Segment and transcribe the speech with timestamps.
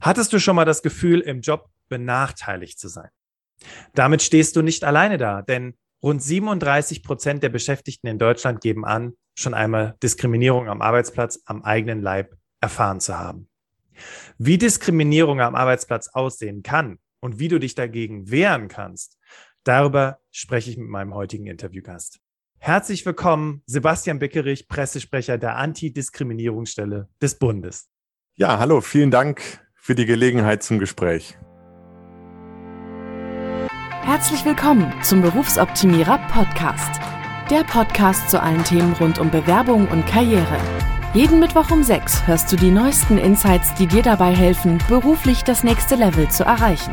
[0.00, 3.10] Hattest du schon mal das Gefühl, im Job benachteiligt zu sein?
[3.94, 8.86] Damit stehst du nicht alleine da, denn rund 37 Prozent der Beschäftigten in Deutschland geben
[8.86, 13.48] an, schon einmal Diskriminierung am Arbeitsplatz am eigenen Leib erfahren zu haben.
[14.38, 19.18] Wie Diskriminierung am Arbeitsplatz aussehen kann und wie du dich dagegen wehren kannst,
[19.64, 22.20] darüber spreche ich mit meinem heutigen Interviewgast.
[22.58, 27.90] Herzlich willkommen, Sebastian Beckerich, Pressesprecher der Antidiskriminierungsstelle des Bundes.
[28.36, 31.38] Ja, hallo, vielen Dank für die Gelegenheit zum Gespräch.
[34.02, 37.00] Herzlich willkommen zum Berufsoptimierer Podcast.
[37.48, 40.58] Der Podcast zu allen Themen rund um Bewerbung und Karriere.
[41.14, 45.64] Jeden Mittwoch um 6 hörst du die neuesten Insights, die dir dabei helfen, beruflich das
[45.64, 46.92] nächste Level zu erreichen.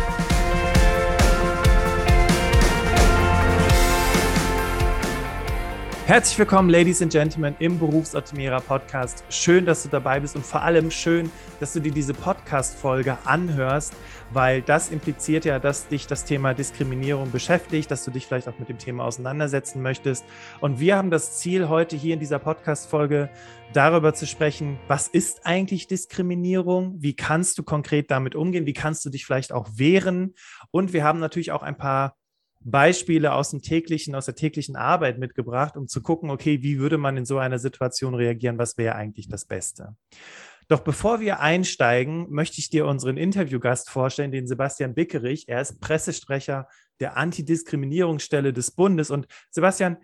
[6.11, 9.23] Herzlich willkommen, Ladies and Gentlemen, im Berufsoptimierer Podcast.
[9.29, 11.31] Schön, dass du dabei bist und vor allem schön,
[11.61, 13.93] dass du dir diese Podcast-Folge anhörst,
[14.33, 18.59] weil das impliziert ja, dass dich das Thema Diskriminierung beschäftigt, dass du dich vielleicht auch
[18.59, 20.25] mit dem Thema auseinandersetzen möchtest.
[20.59, 23.29] Und wir haben das Ziel, heute hier in dieser Podcast-Folge
[23.71, 26.95] darüber zu sprechen, was ist eigentlich Diskriminierung?
[26.97, 28.65] Wie kannst du konkret damit umgehen?
[28.65, 30.33] Wie kannst du dich vielleicht auch wehren?
[30.71, 32.17] Und wir haben natürlich auch ein paar
[32.63, 36.97] Beispiele aus dem täglichen, aus der täglichen Arbeit mitgebracht, um zu gucken, okay, wie würde
[36.97, 38.57] man in so einer Situation reagieren?
[38.57, 39.95] Was wäre eigentlich das Beste?
[40.67, 45.49] Doch bevor wir einsteigen, möchte ich dir unseren Interviewgast vorstellen, den Sebastian Bickerich.
[45.49, 46.67] Er ist Pressesprecher
[46.99, 49.09] der Antidiskriminierungsstelle des Bundes.
[49.09, 49.97] Und Sebastian,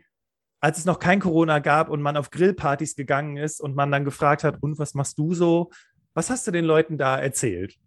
[0.60, 4.04] als es noch kein Corona gab und man auf Grillpartys gegangen ist und man dann
[4.04, 5.70] gefragt hat, und was machst du so?
[6.14, 7.78] Was hast du den Leuten da erzählt?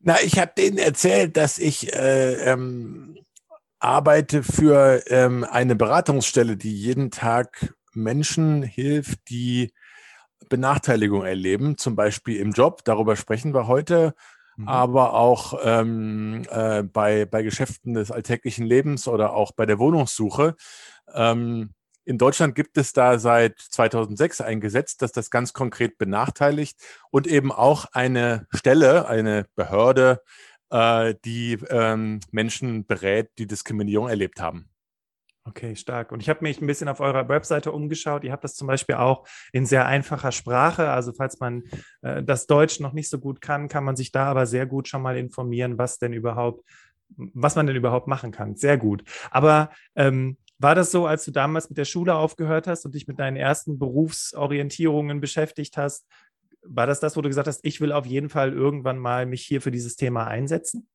[0.00, 3.18] Na, ich habe denen erzählt, dass ich äh, ähm,
[3.78, 9.72] arbeite für ähm, eine Beratungsstelle, die jeden Tag Menschen hilft, die
[10.48, 12.84] Benachteiligung erleben, zum Beispiel im Job.
[12.84, 14.14] Darüber sprechen wir heute.
[14.56, 14.68] Mhm.
[14.68, 20.56] Aber auch ähm, äh, bei, bei Geschäften des alltäglichen Lebens oder auch bei der Wohnungssuche.
[21.12, 26.78] Ähm, in Deutschland gibt es da seit 2006 ein Gesetz, das das ganz konkret benachteiligt
[27.10, 30.22] und eben auch eine Stelle, eine Behörde,
[30.70, 34.68] äh, die ähm, Menschen berät, die Diskriminierung erlebt haben.
[35.48, 36.10] Okay, stark.
[36.10, 38.24] Und ich habe mich ein bisschen auf eurer Webseite umgeschaut.
[38.24, 40.90] Ihr habt das zum Beispiel auch in sehr einfacher Sprache.
[40.90, 41.62] Also falls man
[42.02, 44.88] äh, das Deutsch noch nicht so gut kann, kann man sich da aber sehr gut
[44.88, 46.64] schon mal informieren, was denn überhaupt,
[47.16, 48.56] was man denn überhaupt machen kann.
[48.56, 49.04] Sehr gut.
[49.30, 53.06] Aber ähm, war das so, als du damals mit der Schule aufgehört hast und dich
[53.06, 56.06] mit deinen ersten Berufsorientierungen beschäftigt hast,
[56.68, 59.42] war das das, wo du gesagt hast, ich will auf jeden Fall irgendwann mal mich
[59.42, 60.88] hier für dieses Thema einsetzen?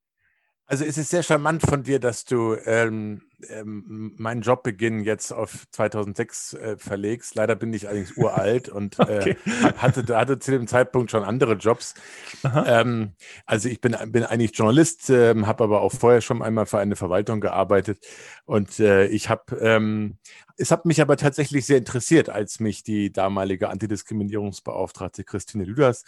[0.66, 5.66] Also es ist sehr charmant von dir, dass du ähm, ähm, meinen Jobbeginn jetzt auf
[5.72, 7.35] 2006 äh, verlegst.
[7.35, 9.38] Leider bin ich allerdings uralt und äh, okay.
[9.46, 11.96] äh, hatte, hatte zu dem Zeitpunkt schon andere Jobs.
[12.44, 13.13] Ähm,
[13.46, 16.96] also ich bin, bin eigentlich Journalist, äh, habe aber auch vorher schon einmal für eine
[16.96, 18.00] Verwaltung gearbeitet
[18.46, 20.18] und äh, ich habe ähm,
[20.62, 26.03] es hat mich aber tatsächlich sehr interessiert, als mich die damalige Antidiskriminierungsbeauftragte Christine Lüders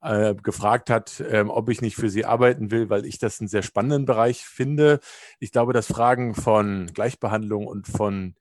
[0.00, 3.48] äh, gefragt hat, ähm, ob ich nicht für sie arbeiten will, weil ich das einen
[3.48, 5.00] sehr spannenden Bereich finde.
[5.40, 8.34] Ich glaube, dass Fragen von Gleichbehandlung und von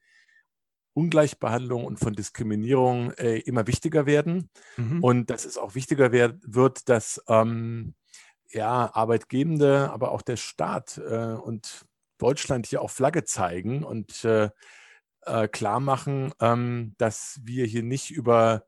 [0.93, 4.49] Ungleichbehandlung und von Diskriminierung äh, immer wichtiger werden.
[4.77, 5.03] Mhm.
[5.03, 7.95] Und dass es auch wichtiger werd, wird, dass ähm,
[8.49, 11.85] ja, Arbeitgebende, aber auch der Staat äh, und
[12.17, 14.49] Deutschland hier auch Flagge zeigen und äh,
[15.25, 18.63] äh, klar machen, ähm, dass wir hier nicht über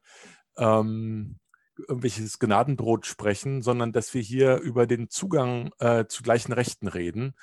[0.57, 1.39] ähm,
[1.77, 7.35] irgendwelches Gnadenbrot sprechen, sondern dass wir hier über den Zugang äh, zu gleichen Rechten reden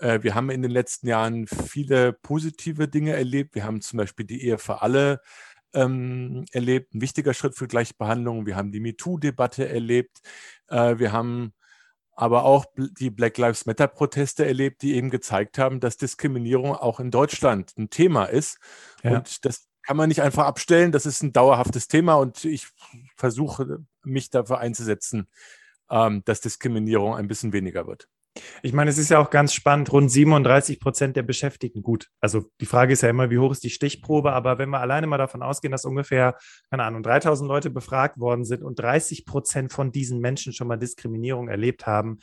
[0.00, 3.54] wir haben in den letzten Jahren viele positive Dinge erlebt.
[3.54, 5.20] Wir haben zum Beispiel die Ehe für alle
[5.74, 8.46] ähm, erlebt, ein wichtiger Schritt für Gleichbehandlung.
[8.46, 10.20] Wir haben die MeToo-Debatte erlebt.
[10.68, 11.52] Äh, wir haben
[12.12, 17.12] aber auch die Black Lives Matter-Proteste erlebt, die eben gezeigt haben, dass Diskriminierung auch in
[17.12, 18.58] Deutschland ein Thema ist.
[19.04, 19.18] Ja.
[19.18, 20.90] Und das kann man nicht einfach abstellen.
[20.90, 22.66] Das ist ein dauerhaftes Thema und ich
[23.16, 25.28] versuche, mich dafür einzusetzen,
[25.90, 28.08] ähm, dass Diskriminierung ein bisschen weniger wird.
[28.62, 32.44] Ich meine, es ist ja auch ganz spannend, rund 37 Prozent der Beschäftigten, gut, also
[32.60, 35.18] die Frage ist ja immer, wie hoch ist die Stichprobe, aber wenn wir alleine mal
[35.18, 36.36] davon ausgehen, dass ungefähr,
[36.70, 40.76] keine Ahnung, 3000 Leute befragt worden sind und 30 Prozent von diesen Menschen schon mal
[40.76, 42.18] Diskriminierung erlebt haben,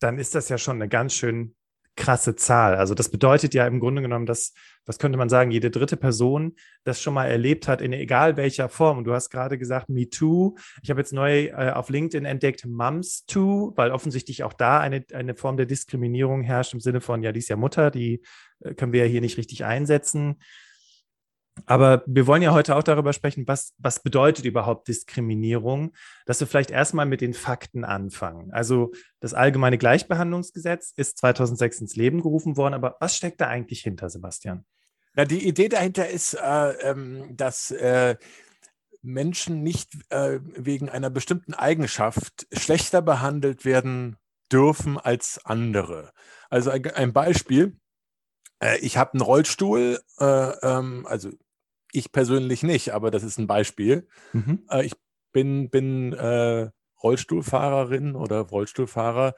[0.00, 1.54] dann ist das ja schon eine ganz schön
[2.00, 2.76] krasse Zahl.
[2.76, 4.54] Also das bedeutet ja im Grunde genommen, dass,
[4.86, 8.70] was könnte man sagen, jede dritte Person das schon mal erlebt hat, in egal welcher
[8.70, 8.98] Form.
[8.98, 10.56] Und du hast gerade gesagt, Me Too.
[10.82, 15.04] Ich habe jetzt neu äh, auf LinkedIn entdeckt, Mums Too, weil offensichtlich auch da eine,
[15.12, 18.22] eine Form der Diskriminierung herrscht im Sinne von, ja, die ist ja Mutter, die
[18.60, 20.36] äh, können wir ja hier nicht richtig einsetzen.
[21.66, 25.92] Aber wir wollen ja heute auch darüber sprechen, was, was bedeutet überhaupt Diskriminierung,
[26.26, 28.50] dass wir vielleicht erstmal mit den Fakten anfangen.
[28.52, 33.82] Also das allgemeine Gleichbehandlungsgesetz ist 2006 ins Leben gerufen worden, aber was steckt da eigentlich
[33.82, 34.64] hinter, Sebastian?
[35.16, 38.16] Ja, die Idee dahinter ist, äh, ähm, dass äh,
[39.02, 44.16] Menschen nicht äh, wegen einer bestimmten Eigenschaft schlechter behandelt werden
[44.52, 46.12] dürfen als andere.
[46.48, 47.76] Also ein, ein Beispiel.
[48.60, 51.30] Äh, ich habe einen Rollstuhl, äh, ähm, also
[51.92, 54.06] ich persönlich nicht, aber das ist ein Beispiel.
[54.32, 54.64] Mhm.
[54.70, 54.94] Äh, ich
[55.32, 56.70] bin, bin äh,
[57.02, 59.34] Rollstuhlfahrerin oder Rollstuhlfahrer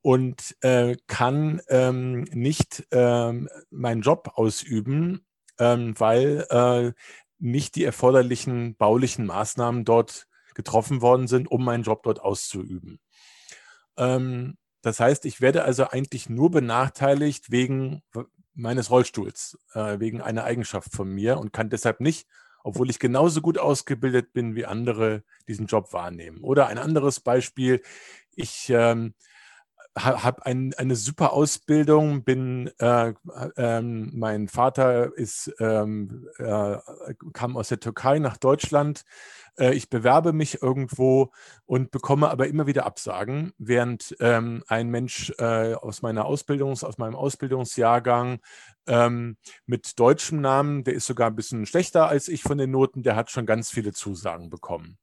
[0.00, 5.24] und äh, kann ähm, nicht ähm, meinen Job ausüben,
[5.58, 6.92] ähm, weil äh,
[7.38, 13.00] nicht die erforderlichen baulichen Maßnahmen dort getroffen worden sind, um meinen Job dort auszuüben.
[13.96, 18.02] Ähm, das heißt, ich werde also eigentlich nur benachteiligt wegen
[18.54, 22.26] meines Rollstuhls äh, wegen einer Eigenschaft von mir und kann deshalb nicht,
[22.64, 26.42] obwohl ich genauso gut ausgebildet bin wie andere, diesen Job wahrnehmen.
[26.42, 27.82] Oder ein anderes Beispiel,
[28.34, 29.14] ich ähm,
[29.96, 33.12] habe ein, eine super Ausbildung, bin, äh,
[33.56, 36.76] ähm, mein Vater ist, ähm, äh,
[37.32, 39.04] kam aus der Türkei nach Deutschland.
[39.58, 41.30] Äh, ich bewerbe mich irgendwo
[41.66, 46.96] und bekomme aber immer wieder Absagen, während ähm, ein Mensch äh, aus meiner Ausbildungs, aus
[46.96, 48.40] meinem Ausbildungsjahrgang
[48.86, 49.36] ähm,
[49.66, 53.16] mit deutschem Namen, der ist sogar ein bisschen schlechter als ich von den Noten, der
[53.16, 54.98] hat schon ganz viele Zusagen bekommen.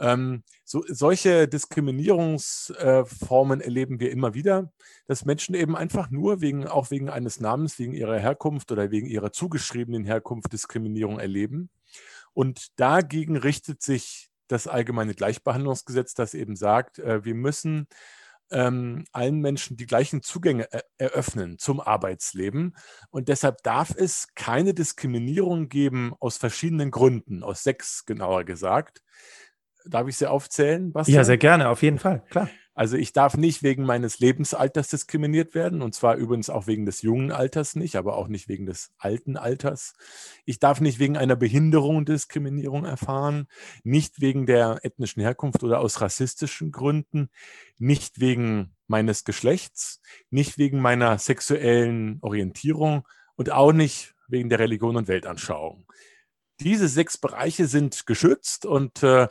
[0.00, 4.72] Ähm, so, solche Diskriminierungsformen äh, erleben wir immer wieder,
[5.06, 9.06] dass Menschen eben einfach nur wegen, auch wegen eines Namens, wegen ihrer Herkunft oder wegen
[9.06, 11.70] ihrer zugeschriebenen Herkunft Diskriminierung erleben.
[12.32, 17.86] Und dagegen richtet sich das allgemeine Gleichbehandlungsgesetz, das eben sagt, äh, wir müssen
[18.50, 22.76] ähm, allen Menschen die gleichen Zugänge er eröffnen zum Arbeitsleben.
[23.10, 29.02] Und deshalb darf es keine Diskriminierung geben aus verschiedenen Gründen, aus sechs genauer gesagt.
[29.86, 30.92] Darf ich sie aufzählen?
[30.92, 31.16] Bastian?
[31.16, 32.48] Ja, sehr gerne, auf jeden Fall, klar.
[32.80, 37.02] Also ich darf nicht wegen meines Lebensalters diskriminiert werden und zwar übrigens auch wegen des
[37.02, 39.92] jungen Alters nicht, aber auch nicht wegen des alten Alters.
[40.46, 43.48] Ich darf nicht wegen einer Behinderung Diskriminierung erfahren,
[43.82, 47.28] nicht wegen der ethnischen Herkunft oder aus rassistischen Gründen,
[47.78, 50.00] nicht wegen meines Geschlechts,
[50.30, 53.06] nicht wegen meiner sexuellen Orientierung
[53.36, 55.84] und auch nicht wegen der Religion und Weltanschauung.
[56.60, 59.28] Diese sechs Bereiche sind geschützt und äh,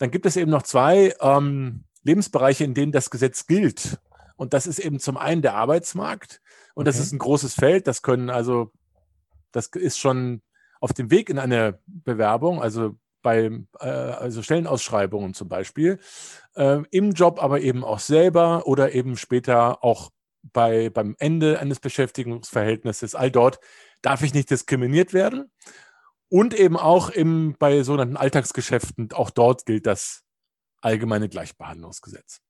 [0.00, 3.98] dann gibt es eben noch zwei ähm, Lebensbereiche, in denen das Gesetz gilt.
[4.36, 6.40] Und das ist eben zum einen der Arbeitsmarkt.
[6.74, 6.96] Und okay.
[6.96, 7.86] das ist ein großes Feld.
[7.86, 8.72] Das können also,
[9.52, 10.40] das ist schon
[10.80, 13.50] auf dem Weg in eine Bewerbung, also bei
[13.80, 15.98] äh, also Stellenausschreibungen zum Beispiel,
[16.54, 20.08] äh, im Job aber eben auch selber oder eben später auch
[20.42, 23.14] bei, beim Ende eines Beschäftigungsverhältnisses.
[23.14, 23.60] All dort
[24.00, 25.50] darf ich nicht diskriminiert werden.
[26.30, 30.22] Und eben auch im, bei sogenannten Alltagsgeschäften, auch dort gilt das
[30.80, 32.40] allgemeine Gleichbehandlungsgesetz.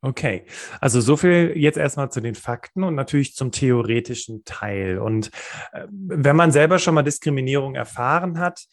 [0.00, 0.44] Okay,
[0.80, 4.98] also so viel jetzt erstmal zu den Fakten und natürlich zum theoretischen Teil.
[4.98, 5.30] Und
[5.72, 8.66] äh, wenn man selber schon mal Diskriminierung erfahren hat,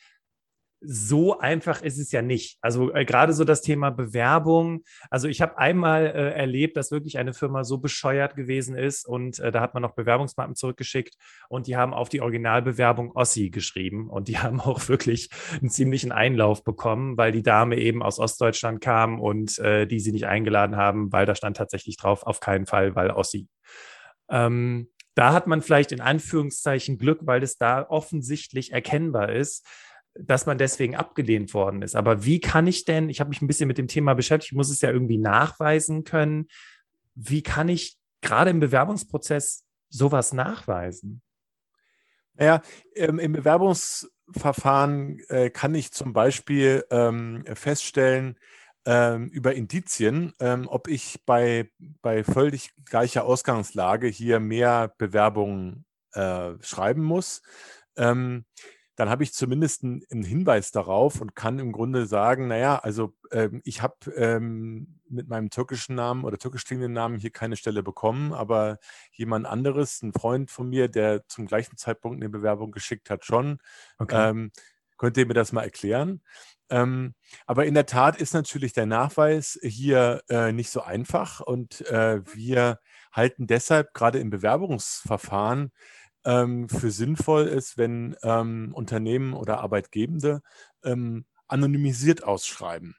[0.87, 2.57] so einfach ist es ja nicht.
[2.61, 4.83] Also äh, gerade so das Thema Bewerbung.
[5.09, 9.39] Also ich habe einmal äh, erlebt, dass wirklich eine Firma so bescheuert gewesen ist und
[9.39, 11.15] äh, da hat man noch Bewerbungsmappen zurückgeschickt
[11.49, 16.11] und die haben auf die Originalbewerbung Ossi geschrieben und die haben auch wirklich einen ziemlichen
[16.11, 20.75] Einlauf bekommen, weil die Dame eben aus Ostdeutschland kam und äh, die sie nicht eingeladen
[20.75, 23.47] haben, weil da stand tatsächlich drauf, auf keinen Fall, weil Ossi.
[24.29, 29.65] Ähm, da hat man vielleicht in Anführungszeichen Glück, weil es da offensichtlich erkennbar ist
[30.17, 31.95] dass man deswegen abgelehnt worden ist.
[31.95, 34.57] Aber wie kann ich denn, ich habe mich ein bisschen mit dem Thema beschäftigt, ich
[34.57, 36.47] muss es ja irgendwie nachweisen können,
[37.15, 41.21] wie kann ich gerade im Bewerbungsprozess sowas nachweisen?
[42.33, 42.61] Naja,
[42.95, 48.37] ähm, im Bewerbungsverfahren äh, kann ich zum Beispiel ähm, feststellen,
[48.87, 50.33] ähm, über Indizien,
[50.67, 51.71] ob ich bei,
[52.03, 57.41] bei völlig gleicher Ausgangslage hier mehr Bewerbungen äh, schreiben muss.
[58.95, 63.61] Dann habe ich zumindest einen Hinweis darauf und kann im Grunde sagen, naja, also ähm,
[63.65, 68.33] ich habe ähm, mit meinem türkischen Namen oder türkisch klingenden Namen hier keine Stelle bekommen,
[68.33, 68.77] aber
[69.11, 73.59] jemand anderes, ein Freund von mir, der zum gleichen Zeitpunkt eine Bewerbung geschickt hat, schon.
[73.97, 74.29] Okay.
[74.29, 74.51] Ähm,
[74.97, 76.21] könnt ihr mir das mal erklären?
[76.69, 77.13] Ähm,
[77.45, 82.21] aber in der Tat ist natürlich der Nachweis hier äh, nicht so einfach und äh,
[82.33, 82.79] wir
[83.11, 85.71] halten deshalb gerade im Bewerbungsverfahren
[86.25, 90.41] ähm, für sinnvoll ist, wenn ähm, Unternehmen oder Arbeitgebende
[90.83, 92.95] ähm, anonymisiert ausschreiben.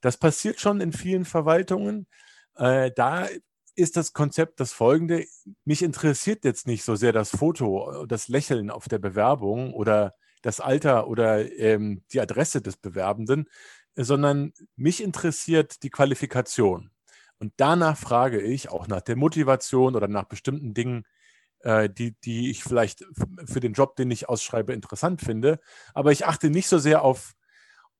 [0.00, 2.06] Das passiert schon in vielen Verwaltungen.
[2.54, 3.28] Äh, da
[3.74, 5.26] ist das Konzept das folgende.
[5.64, 10.60] Mich interessiert jetzt nicht so sehr das Foto, das Lächeln auf der Bewerbung oder das
[10.60, 13.48] Alter oder ähm, die Adresse des Bewerbenden,
[13.96, 16.90] sondern mich interessiert die Qualifikation.
[17.38, 21.04] Und danach frage ich auch nach der Motivation oder nach bestimmten Dingen,
[21.60, 23.04] äh, die, die ich vielleicht
[23.46, 25.60] für den Job, den ich ausschreibe, interessant finde.
[25.94, 27.34] Aber ich achte nicht so sehr auf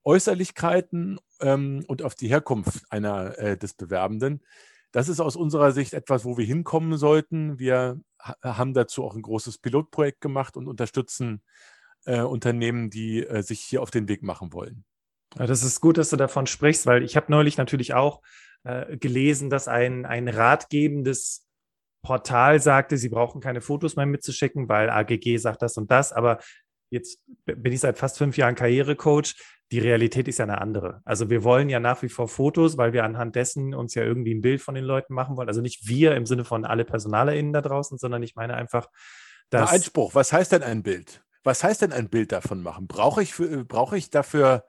[0.04, 4.42] Äußerlichkeiten ähm, und auf die Herkunft einer äh, des Bewerbenden.
[4.90, 7.58] Das ist aus unserer Sicht etwas, wo wir hinkommen sollten.
[7.58, 11.42] Wir ha haben dazu auch ein großes Pilotprojekt gemacht und unterstützen
[12.06, 14.84] äh, Unternehmen, die äh, sich hier auf den Weg machen wollen.
[15.38, 18.22] Ja, das ist gut, dass du davon sprichst, weil ich habe neulich natürlich auch
[18.64, 21.47] äh, gelesen, dass ein, ein ratgebendes
[22.08, 26.14] Portal sagte, sie brauchen keine Fotos mehr mitzuschicken, weil AGG sagt das und das.
[26.14, 26.38] Aber
[26.88, 29.34] jetzt bin ich seit fast fünf Jahren Karrierecoach
[29.70, 31.02] die Realität ist ja eine andere.
[31.04, 34.34] Also wir wollen ja nach wie vor Fotos, weil wir anhand dessen uns ja irgendwie
[34.34, 35.48] ein Bild von den Leuten machen wollen.
[35.48, 38.88] Also nicht wir im Sinne von alle PersonalerInnen da draußen, sondern ich meine einfach,
[39.50, 39.70] dass.
[39.70, 41.22] Einspruch, was heißt denn ein Bild?
[41.44, 42.86] Was heißt denn ein Bild davon machen?
[42.86, 44.64] Brauche ich, für, brauche ich dafür,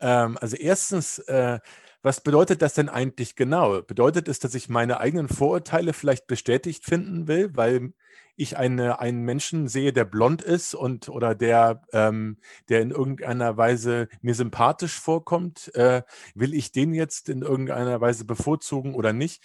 [0.00, 1.60] ähm, also erstens, äh,
[2.02, 3.82] was bedeutet das denn eigentlich genau?
[3.82, 7.92] Bedeutet es, dass ich meine eigenen Vorurteile vielleicht bestätigt finden will, weil
[8.36, 12.38] ich eine, einen Menschen sehe, der blond ist und oder der, ähm,
[12.70, 16.02] der in irgendeiner Weise mir sympathisch vorkommt, äh,
[16.34, 19.42] will ich den jetzt in irgendeiner Weise bevorzugen oder nicht?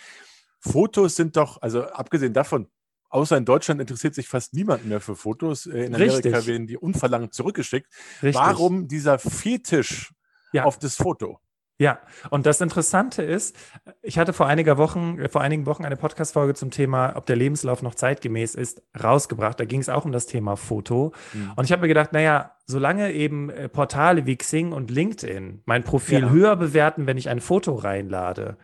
[0.60, 2.70] Fotos sind doch, also abgesehen davon,
[3.10, 5.66] außer in Deutschland interessiert sich fast niemand mehr für Fotos.
[5.66, 6.48] Äh, in Amerika Richtig.
[6.48, 7.92] werden die unverlangt zurückgeschickt.
[8.24, 8.36] Richtig.
[8.36, 10.14] Warum dieser Fetisch
[10.54, 10.64] ja.
[10.64, 11.40] auf das Foto?
[11.78, 13.58] Ja, und das Interessante ist,
[14.02, 17.82] ich hatte vor einiger Wochen, vor einigen Wochen eine Podcast-Folge zum Thema, ob der Lebenslauf
[17.82, 19.60] noch zeitgemäß ist, rausgebracht.
[19.60, 21.12] Da ging es auch um das Thema Foto.
[21.34, 21.52] Mhm.
[21.58, 25.84] Und ich habe mir gedacht, naja, solange eben äh, Portale wie Xing und LinkedIn mein
[25.84, 26.30] Profil ja.
[26.30, 28.58] höher bewerten, wenn ich ein Foto reinlade,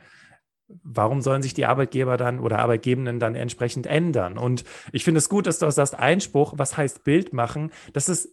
[0.84, 4.38] warum sollen sich die Arbeitgeber dann oder Arbeitgebenden dann entsprechend ändern?
[4.38, 4.64] Und
[4.94, 7.72] ich finde es gut, dass du auch sagst, Einspruch, was heißt Bild machen?
[7.92, 8.30] Das ist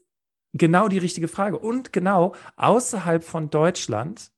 [0.53, 1.59] genau die richtige Frage.
[1.59, 4.31] Und genau außerhalb von Deutschland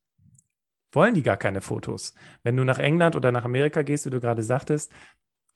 [0.92, 2.14] wollen die gar keine Fotos.
[2.42, 4.92] Wenn du nach England oder nach Amerika gehst, wie du gerade sagtest,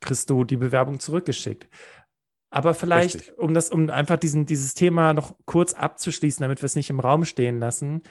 [0.01, 1.69] kriegst du die Bewerbung zurückgeschickt.
[2.51, 3.39] Aber vielleicht, Richtig.
[3.39, 7.01] um das, um einfach diesen, dieses Thema noch kurz abzuschließen, damit wir es nicht im
[7.01, 8.03] Raum stehen lassen,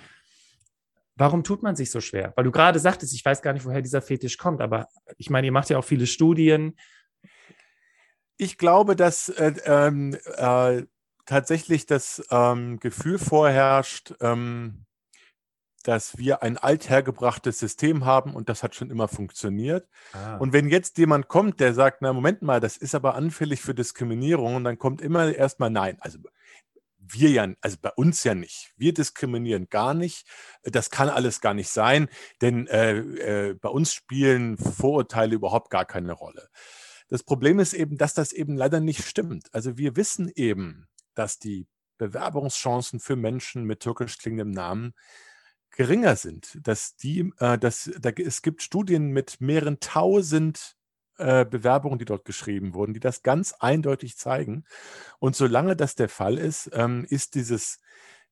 [1.15, 2.34] warum tut man sich so schwer?
[2.36, 5.48] Weil du gerade sagtest, ich weiß gar nicht, woher dieser Fetisch kommt, aber ich meine,
[5.48, 6.77] ihr macht ja auch viele Studien.
[8.36, 10.84] Ich glaube, dass äh, ähm, äh,
[11.25, 14.86] tatsächlich das ähm, Gefühl vorherrscht, ähm,
[15.84, 19.88] dass wir ein althergebrachtes System haben und das hat schon immer funktioniert.
[20.13, 20.38] Ah.
[20.38, 23.75] Und wenn jetzt jemand kommt, der sagt, na Moment mal, das ist aber anfällig für
[23.75, 25.98] Diskriminierung, und dann kommt immer erstmal nein.
[26.00, 26.20] Also
[27.06, 28.74] wir ja, also bei uns ja nicht.
[28.78, 30.25] Wir diskriminieren gar nicht.
[30.63, 32.08] Das kann alles gar nicht sein,
[32.42, 36.48] denn äh, äh, bei uns spielen Vorurteile überhaupt gar keine Rolle.
[37.10, 39.54] Das Problem ist eben, dass das eben leider nicht stimmt.
[39.54, 44.94] Also wir wissen eben, dass die Bewerbungschancen für Menschen mit türkisch klingendem Namen
[45.74, 50.77] geringer sind, dass die, äh, dass, da, es gibt Studien mit mehreren tausend
[51.18, 54.65] äh, Bewerbungen, die dort geschrieben wurden, die das ganz eindeutig zeigen.
[55.20, 57.80] Und solange das der Fall ist, ähm, ist dieses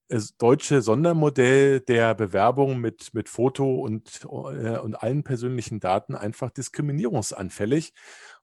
[0.07, 6.51] äh, deutsche Sondermodell der Bewerbung mit, mit Foto und, äh, und allen persönlichen Daten einfach
[6.51, 7.93] diskriminierungsanfällig.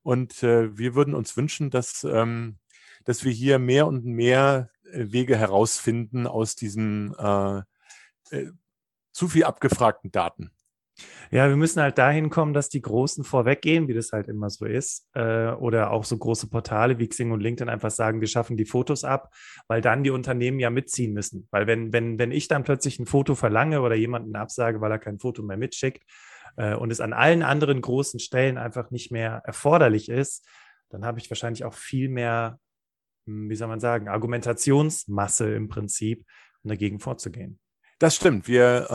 [0.02, 2.58] Und äh, wir würden uns wünschen, dass, ähm,
[3.04, 7.62] dass wir hier mehr und mehr äh, Wege herausfinden aus diesen äh,
[9.18, 10.52] zu viel abgefragten Daten.
[11.30, 14.64] Ja, wir müssen halt dahin kommen, dass die Großen vorweggehen, wie das halt immer so
[14.64, 15.08] ist.
[15.14, 18.64] Äh, oder auch so große Portale wie Xing und LinkedIn einfach sagen, wir schaffen die
[18.64, 19.34] Fotos ab,
[19.66, 21.48] weil dann die Unternehmen ja mitziehen müssen.
[21.50, 24.98] Weil wenn, wenn, wenn ich dann plötzlich ein Foto verlange oder jemanden absage, weil er
[24.98, 26.04] kein Foto mehr mitschickt
[26.56, 30.46] äh, und es an allen anderen großen Stellen einfach nicht mehr erforderlich ist,
[30.90, 32.58] dann habe ich wahrscheinlich auch viel mehr,
[33.26, 36.24] hm, wie soll man sagen, Argumentationsmasse im Prinzip,
[36.62, 37.58] um dagegen vorzugehen.
[38.00, 38.46] Das stimmt.
[38.46, 38.88] Wir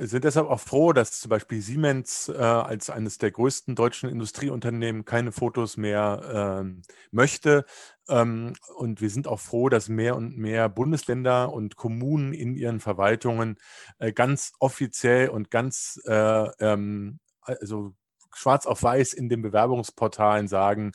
[0.00, 4.10] äh, sind deshalb auch froh, dass zum Beispiel Siemens äh, als eines der größten deutschen
[4.10, 7.64] Industrieunternehmen keine Fotos mehr ähm, möchte.
[8.08, 12.80] Ähm, und wir sind auch froh, dass mehr und mehr Bundesländer und Kommunen in ihren
[12.80, 13.58] Verwaltungen
[14.00, 17.94] äh, ganz offiziell und ganz äh, ähm, also
[18.34, 20.90] schwarz auf weiß in den Bewerbungsportalen sagen,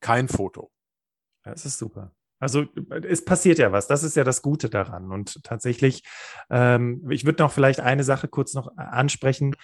[0.00, 0.72] kein Foto.
[1.44, 2.15] Das ist super.
[2.38, 2.64] Also
[3.08, 5.10] es passiert ja was, das ist ja das Gute daran.
[5.10, 6.02] Und tatsächlich,
[6.50, 9.54] ähm, ich würde noch vielleicht eine Sache kurz noch ansprechen.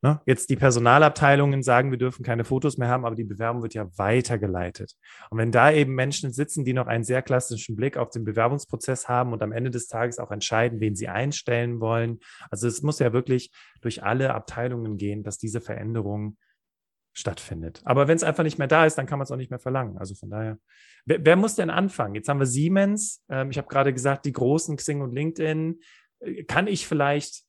[0.00, 0.20] Ne?
[0.26, 3.88] Jetzt die Personalabteilungen sagen, wir dürfen keine Fotos mehr haben, aber die Bewerbung wird ja
[3.98, 4.94] weitergeleitet.
[5.30, 9.08] Und wenn da eben Menschen sitzen, die noch einen sehr klassischen Blick auf den Bewerbungsprozess
[9.08, 13.00] haben und am Ende des Tages auch entscheiden, wen sie einstellen wollen, also es muss
[13.00, 16.36] ja wirklich durch alle Abteilungen gehen, dass diese Veränderung
[17.18, 17.80] stattfindet.
[17.84, 19.58] Aber wenn es einfach nicht mehr da ist, dann kann man es auch nicht mehr
[19.58, 19.98] verlangen.
[19.98, 20.58] Also von daher,
[21.04, 22.14] wer, wer muss denn anfangen?
[22.14, 23.24] Jetzt haben wir Siemens.
[23.28, 25.80] Ähm, ich habe gerade gesagt, die großen Xing und LinkedIn.
[26.20, 27.42] Äh, kann ich vielleicht,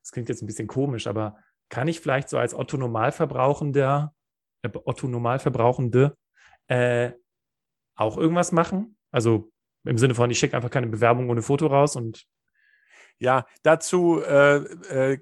[0.00, 1.36] das klingt jetzt ein bisschen komisch, aber
[1.68, 4.14] kann ich vielleicht so als Otto Normalverbrauchender,
[4.62, 6.16] äh, Otto Normalverbrauchende
[6.68, 7.12] äh,
[7.96, 8.96] auch irgendwas machen?
[9.10, 9.52] Also
[9.84, 12.24] im Sinne von, ich schicke einfach keine Bewerbung ohne Foto raus und
[13.18, 15.18] ja, dazu äh, äh,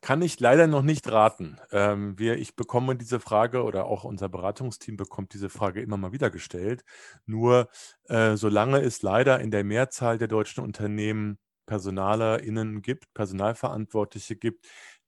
[0.00, 1.58] kann ich leider noch nicht raten.
[1.70, 6.12] Ähm, wir, ich bekomme diese Frage oder auch unser Beratungsteam bekommt diese Frage immer mal
[6.12, 6.84] wieder gestellt.
[7.26, 7.68] Nur
[8.08, 14.66] äh, solange es leider in der Mehrzahl der deutschen Unternehmen PersonalerInnen gibt, Personalverantwortliche gibt,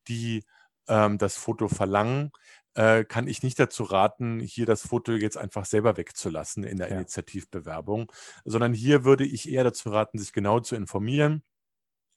[0.08, 0.44] die
[0.88, 2.32] ähm, das Foto verlangen,
[2.74, 6.88] äh, kann ich nicht dazu raten, hier das Foto jetzt einfach selber wegzulassen in der
[6.88, 6.96] ja.
[6.96, 8.12] Initiativbewerbung,
[8.44, 11.42] sondern hier würde ich eher dazu raten, sich genau zu informieren,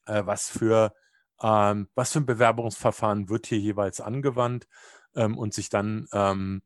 [0.06, 0.94] äh, was für
[1.44, 4.68] ähm, was für ein Bewerbungsverfahren wird hier jeweils angewandt
[5.16, 6.62] ähm, und sich dann ähm,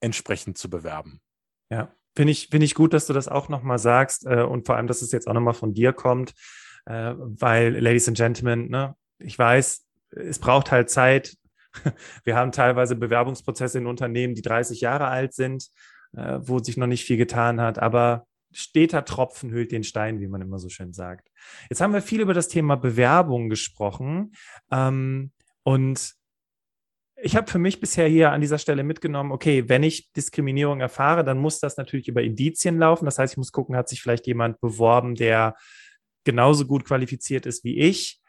[0.00, 1.20] entsprechend zu bewerben.
[1.70, 4.76] Ja, finde ich, finde ich gut, dass du das auch nochmal sagst äh, und vor
[4.76, 6.34] allem, dass es jetzt auch nochmal von dir kommt,
[6.86, 11.36] äh, weil, Ladies and Gentlemen, ne, ich weiß, es braucht halt Zeit,
[12.24, 15.68] Wir haben teilweise Bewerbungsprozesse in Unternehmen, die 30 Jahre alt sind,
[16.16, 20.28] äh, wo sich noch nicht viel getan hat, aber steter Tropfen hüllt den Stein, wie
[20.28, 21.28] man immer so schön sagt.
[21.68, 24.32] Jetzt haben wir viel über das Thema Bewerbung gesprochen
[24.70, 26.14] ähm, und
[27.22, 31.22] ich habe für mich bisher hier an dieser Stelle mitgenommen, okay, wenn ich Diskriminierung erfahre,
[31.22, 33.04] dann muss das natürlich über Indizien laufen.
[33.04, 35.54] Das heißt, ich muss gucken, hat sich vielleicht jemand beworben, der
[36.24, 38.20] genauso gut qualifiziert ist wie ich,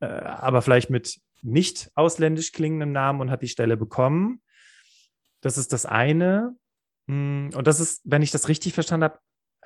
[0.00, 4.42] äh, aber vielleicht mit nicht ausländisch klingendem Namen und hat die Stelle bekommen.
[5.40, 6.56] Das ist das eine.
[7.06, 9.18] Hm, und das ist, wenn ich das richtig verstanden habe,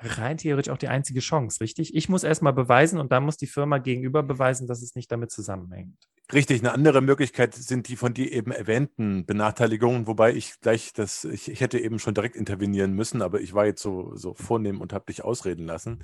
[0.03, 1.95] rein theoretisch auch die einzige Chance, richtig?
[1.95, 5.31] Ich muss erstmal beweisen und dann muss die Firma gegenüber beweisen, dass es nicht damit
[5.31, 5.97] zusammenhängt.
[6.31, 11.25] Richtig, eine andere Möglichkeit sind die von dir eben erwähnten Benachteiligungen, wobei ich gleich das,
[11.25, 14.79] ich, ich hätte eben schon direkt intervenieren müssen, aber ich war jetzt so, so vornehm
[14.79, 15.99] und habe dich ausreden lassen.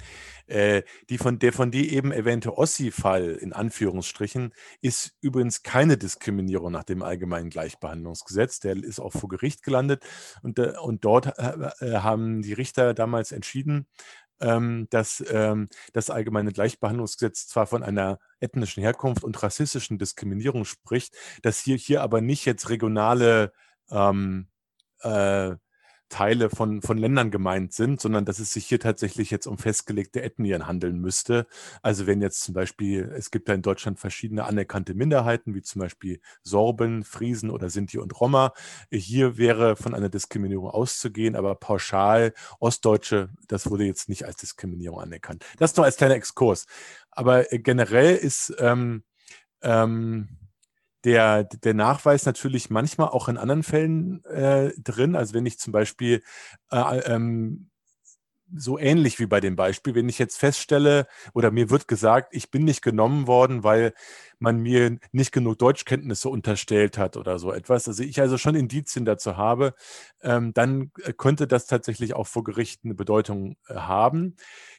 [0.46, 6.74] Äh, die von, der von dir eben erwähnte Ossi-Fall in Anführungsstrichen ist übrigens keine Diskriminierung
[6.74, 8.60] nach dem Allgemeinen Gleichbehandlungsgesetz.
[8.60, 10.04] Der ist auch vor Gericht gelandet
[10.44, 13.88] und, äh, und dort äh, äh haben die Richter damals entschieden,
[14.42, 21.16] ähm, dass ähm, das Allgemeine Gleichbehandlungsgesetz zwar von einer ethnischen Herkunft und rassistischen Diskriminierung spricht,
[21.42, 23.52] dass hier, hier aber nicht jetzt regionale
[23.92, 24.48] ähm,
[25.02, 25.56] äh,
[26.10, 30.22] Teile von, von Ländern gemeint sind, sondern dass es sich hier tatsächlich jetzt um festgelegte
[30.22, 31.48] Ethnien handeln müsste.
[31.82, 35.80] Also wenn jetzt zum Beispiel, es gibt ja in Deutschland verschiedene anerkannte Minderheiten, wie zum
[35.82, 38.54] Beispiel Sorben, Friesen oder Sinti und Roma.
[38.92, 45.00] Hier wäre von einer Diskriminierung auszugehen, aber pauschal Ostdeutsche, das wurde jetzt nicht als Diskriminierung
[45.00, 45.46] anerkannt.
[45.58, 46.66] Das nur als kleiner Exkurs.
[47.12, 49.04] Aber äh, generell ist ähm,
[49.62, 50.39] ähm,
[51.04, 55.16] der, der Nachweis natürlich manchmal auch in anderen Fällen äh, drin.
[55.16, 56.22] Also wenn ich zum Beispiel
[56.72, 57.70] äh, ähm,
[58.56, 62.50] so ähnlich wie bei dem Beispiel, wenn ich jetzt feststelle oder mir wird gesagt, ich
[62.52, 63.94] bin nicht genommen worden, weil
[64.40, 69.06] man mir nicht genug Deutschkenntnisse unterstellt hat oder so etwas, also ich also schon Indizien
[69.06, 69.74] dazu habe,
[70.22, 74.36] ähm, dann äh, könnte das tatsächlich auch vor Gericht eine Bedeutung äh, haben.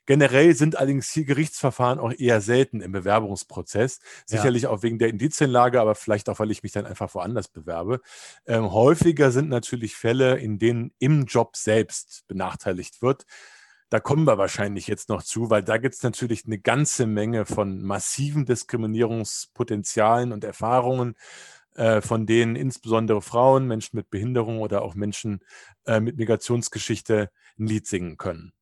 [0.07, 4.01] Generell sind allerdings hier Gerichtsverfahren auch eher selten im Bewerbungsprozess.
[4.27, 4.71] Sicherlich ja.
[4.71, 8.01] auch wegen der Indizienlage, aber vielleicht auch, weil ich mich dann einfach woanders bewerbe.
[8.47, 13.27] Ähm, häufiger sind natürlich Fälle, in denen im Job selbst benachteiligt wird.
[13.91, 17.45] Da kommen wir wahrscheinlich jetzt noch zu, weil da gibt es natürlich eine ganze Menge
[17.45, 21.17] von massiven Diskriminierungspotenzialen und Erfahrungen,
[21.75, 25.41] äh, von denen insbesondere Frauen, Menschen mit Behinderung oder auch Menschen
[25.87, 28.53] äh, mit Migrationsgeschichte ein Lied singen können.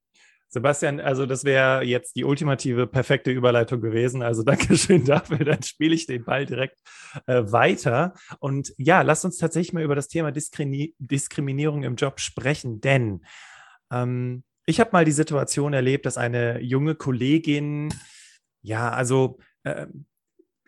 [0.51, 4.23] Sebastian, also das wäre jetzt die ultimative perfekte Überleitung gewesen.
[4.23, 5.45] Also Dankeschön dafür.
[5.45, 6.79] Dann spiele ich den Ball direkt
[7.27, 8.15] äh, weiter.
[8.41, 13.27] Und ja, lasst uns tatsächlich mal über das Thema Diskrini Diskriminierung im Job sprechen, denn
[13.91, 17.89] ähm, ich habe mal die Situation erlebt, dass eine junge Kollegin,
[18.61, 19.87] ja, also äh,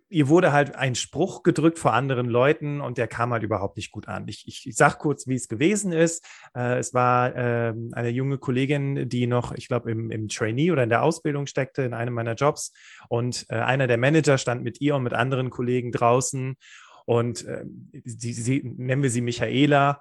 [0.08, 3.90] ihr wurde halt ein Spruch gedrückt vor anderen Leuten und der kam halt überhaupt nicht
[3.90, 4.26] gut an.
[4.26, 6.26] Ich, ich, ich sag kurz, wie es gewesen ist.
[6.56, 10.82] Äh, es war äh, eine junge Kollegin, die noch, ich glaube, im, im Trainee oder
[10.82, 12.72] in der Ausbildung steckte, in einem meiner Jobs.
[13.10, 16.56] Und äh, einer der Manager stand mit ihr und mit anderen Kollegen draußen.
[17.04, 17.66] Und äh,
[18.04, 20.00] sie, sie, nennen wir sie Michaela.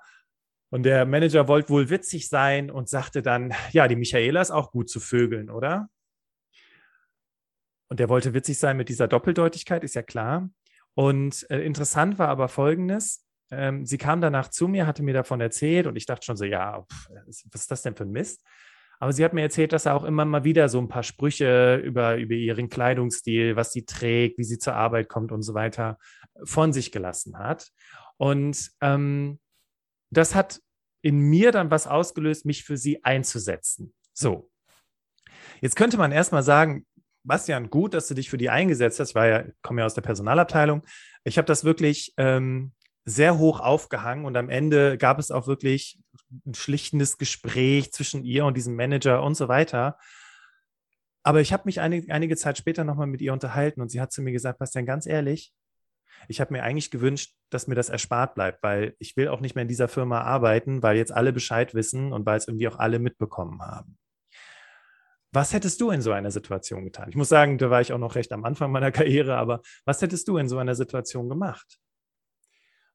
[0.71, 4.71] Und der Manager wollte wohl witzig sein und sagte dann, ja, die Michaela ist auch
[4.71, 5.89] gut zu vögeln, oder?
[7.89, 10.49] Und der wollte witzig sein mit dieser Doppeldeutigkeit, ist ja klar.
[10.93, 13.25] Und äh, interessant war aber Folgendes.
[13.51, 16.45] Ähm, sie kam danach zu mir, hatte mir davon erzählt und ich dachte schon so,
[16.45, 17.09] ja, pff,
[17.51, 18.45] was ist das denn für ein Mist?
[18.99, 21.77] Aber sie hat mir erzählt, dass er auch immer mal wieder so ein paar Sprüche
[21.77, 25.97] über, über ihren Kleidungsstil, was sie trägt, wie sie zur Arbeit kommt und so weiter
[26.43, 27.69] von sich gelassen hat.
[28.17, 29.39] Und ähm,
[30.09, 30.61] das hat
[31.01, 33.93] in mir dann was ausgelöst, mich für sie einzusetzen.
[34.13, 34.49] So.
[35.61, 36.85] Jetzt könnte man erstmal sagen,
[37.23, 40.01] Bastian, gut, dass du dich für die eingesetzt hast, weil ja, komme ja aus der
[40.01, 40.83] Personalabteilung.
[41.23, 42.73] Ich habe das wirklich ähm,
[43.05, 45.99] sehr hoch aufgehangen und am Ende gab es auch wirklich
[46.45, 49.97] ein schlichtendes Gespräch zwischen ihr und diesem Manager und so weiter.
[51.23, 54.11] Aber ich habe mich einige, einige Zeit später nochmal mit ihr unterhalten und sie hat
[54.11, 55.53] zu mir gesagt, Bastian, ganz ehrlich,
[56.27, 59.55] ich habe mir eigentlich gewünscht, dass mir das erspart bleibt, weil ich will auch nicht
[59.55, 62.79] mehr in dieser Firma arbeiten, weil jetzt alle Bescheid wissen und weil es irgendwie auch
[62.79, 63.97] alle mitbekommen haben.
[65.31, 67.09] Was hättest du in so einer Situation getan?
[67.09, 70.01] Ich muss sagen, da war ich auch noch recht am Anfang meiner Karriere, aber was
[70.01, 71.79] hättest du in so einer Situation gemacht?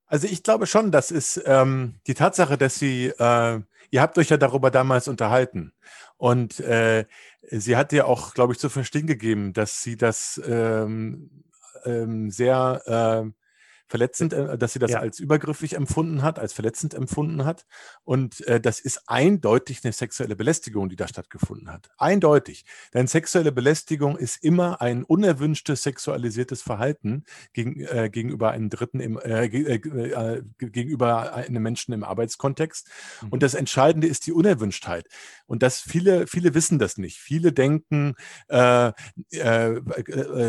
[0.06, 3.60] Also ich glaube schon, das ist ähm, die Tatsache, dass sie, äh,
[3.90, 5.72] ihr habt euch ja darüber damals unterhalten
[6.18, 7.06] und äh,
[7.50, 11.43] sie hat dir auch, glaube ich, zu verstehen gegeben, dass sie das ähm,
[11.84, 13.43] ähm, sehr äh,
[13.86, 15.00] verletzend, äh, dass sie das ja.
[15.00, 17.66] als übergriffig empfunden hat, als verletzend empfunden hat.
[18.04, 21.90] Und äh, das ist eindeutig eine sexuelle Belästigung, die da stattgefunden hat.
[21.98, 22.64] Eindeutig.
[22.92, 29.18] Denn sexuelle Belästigung ist immer ein unerwünschtes sexualisiertes Verhalten gegen, äh, gegenüber einem Dritten, im,
[29.18, 32.88] äh, äh, äh, gegenüber einem Menschen im Arbeitskontext.
[33.22, 33.28] Mhm.
[33.28, 35.08] Und das Entscheidende ist die Unerwünschtheit.
[35.46, 37.18] Und das viele, viele wissen das nicht.
[37.18, 38.14] Viele denken,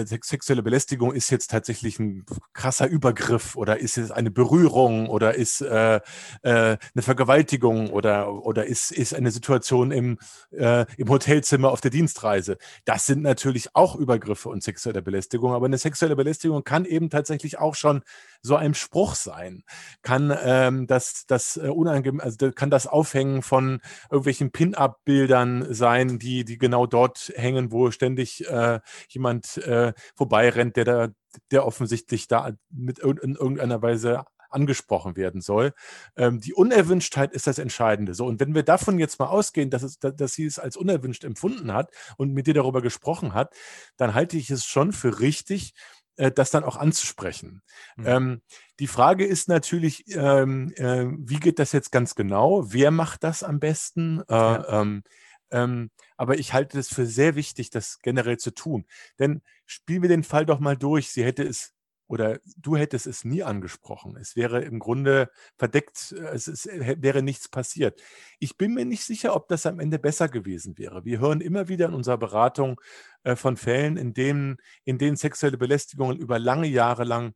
[0.05, 5.35] sexuelle Belästigung ist jetzt tatsächlich ein krasser Übergriff Angriff oder ist es eine Berührung oder
[5.35, 6.01] ist äh, äh,
[6.43, 10.19] eine Vergewaltigung oder, oder ist, ist eine Situation im,
[10.51, 12.57] äh, im Hotelzimmer auf der Dienstreise.
[12.85, 17.57] Das sind natürlich auch Übergriffe und sexuelle Belästigung, aber eine sexuelle Belästigung kann eben tatsächlich
[17.57, 18.01] auch schon
[18.45, 19.63] so ein Spruch sein,
[20.01, 26.45] kann ähm, das, das äh, unangenehm, also kann das Aufhängen von irgendwelchen Pin-Up-Bildern sein, die,
[26.45, 28.79] die genau dort hängen, wo ständig äh,
[29.09, 31.07] jemand äh, vorbeirennt, der da
[31.51, 34.23] der offensichtlich da mit in irgendeiner Weise
[34.55, 35.73] angesprochen werden soll.
[36.15, 38.13] Ähm, die Unerwünschtheit ist das Entscheidende.
[38.13, 41.23] So, und wenn wir davon jetzt mal ausgehen, dass, es, dass sie es als unerwünscht
[41.23, 43.53] empfunden hat und mit dir darüber gesprochen hat,
[43.97, 45.73] dann halte ich es schon für richtig,
[46.17, 47.61] äh, das dann auch anzusprechen.
[47.95, 48.05] Mhm.
[48.07, 48.41] Ähm,
[48.79, 52.63] die Frage ist natürlich, ähm, äh, wie geht das jetzt ganz genau?
[52.71, 54.21] Wer macht das am besten?
[54.27, 54.81] Äh, ja.
[54.81, 55.03] ähm,
[55.51, 58.85] ähm aber ich halte es für sehr wichtig, das generell zu tun.
[59.19, 61.11] Denn spielen wir den Fall doch mal durch.
[61.11, 61.74] Sie hätte es
[62.07, 64.15] oder du hättest es nie angesprochen.
[64.17, 68.01] Es wäre im Grunde verdeckt, es ist, wäre nichts passiert.
[68.39, 71.05] Ich bin mir nicht sicher, ob das am Ende besser gewesen wäre.
[71.05, 72.79] Wir hören immer wieder in unserer Beratung
[73.23, 77.33] äh, von Fällen, in denen, in denen sexuelle Belästigungen über lange Jahre lang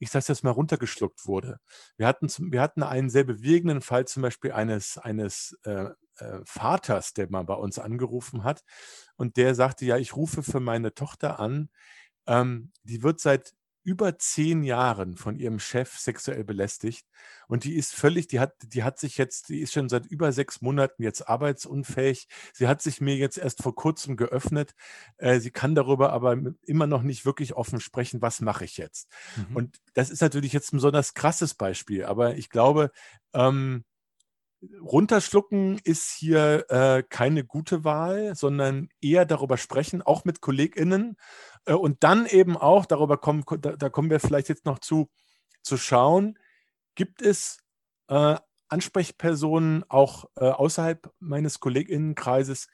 [0.00, 1.60] ich sage jetzt mal, runtergeschluckt wurde.
[1.96, 5.86] Wir hatten, wir hatten einen sehr bewegenden Fall zum Beispiel eines, eines äh,
[6.18, 8.62] äh, Vaters, der mal bei uns angerufen hat
[9.16, 11.70] und der sagte, ja, ich rufe für meine Tochter an,
[12.26, 17.06] ähm, die wird seit über zehn Jahren von ihrem Chef sexuell belästigt
[17.46, 20.32] und die ist völlig, die hat, die hat sich jetzt, die ist schon seit über
[20.32, 22.26] sechs Monaten jetzt arbeitsunfähig.
[22.52, 24.74] Sie hat sich mir jetzt erst vor kurzem geöffnet.
[25.18, 29.12] Äh, sie kann darüber aber immer noch nicht wirklich offen sprechen, was mache ich jetzt.
[29.36, 29.56] Mhm.
[29.56, 32.90] Und das ist natürlich jetzt ein besonders krasses Beispiel, aber ich glaube,
[33.34, 33.84] ähm,
[34.80, 41.16] runterschlucken ist hier äh, keine gute Wahl, sondern eher darüber sprechen, auch mit KollegInnen.
[41.66, 45.10] Äh, und dann eben auch, darüber kommen, da, da, kommen wir vielleicht jetzt noch zu,
[45.62, 46.38] zu schauen,
[46.94, 47.58] gibt es
[48.08, 48.36] äh,
[48.68, 52.68] Ansprechpersonen auch äh, außerhalb meines KollegInnenkreises,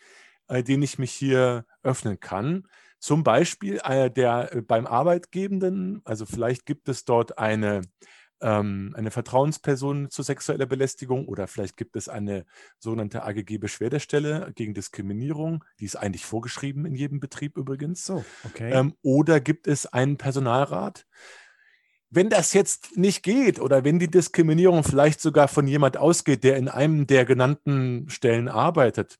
[0.48, 2.66] äh, denen ich mich hier öffnen kann.
[2.98, 7.82] Zum Beispiel äh, der beim Arbeitgebenden, also vielleicht gibt es dort eine
[8.40, 12.46] ähm, eine Vertrauensperson zu sexueller Belästigung oder vielleicht gibt es eine
[12.78, 15.64] sogenannte AGG-Beschwerdestelle gegen Diskriminierung.
[15.78, 18.04] Die ist eigentlich vorgeschrieben in jedem Betrieb übrigens.
[18.04, 18.72] So, okay.
[18.72, 21.06] Ähm, oder gibt es einen Personalrat?
[22.08, 26.56] Wenn das jetzt nicht geht oder wenn die Diskriminierung vielleicht sogar von jemand ausgeht, der
[26.56, 29.18] in einem der genannten Stellen arbeitet,